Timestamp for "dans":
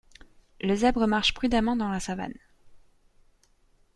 1.75-1.89